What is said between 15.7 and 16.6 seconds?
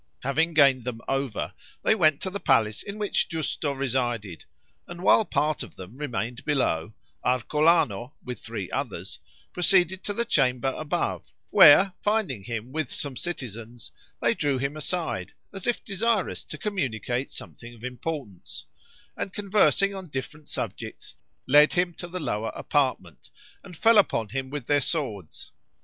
desirous to